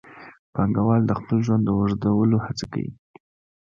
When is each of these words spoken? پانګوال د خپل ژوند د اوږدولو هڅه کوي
پانګوال 0.53 1.01
د 1.05 1.11
خپل 1.19 1.37
ژوند 1.45 1.63
د 1.65 1.69
اوږدولو 1.77 2.37
هڅه 2.45 2.65
کوي 2.71 2.91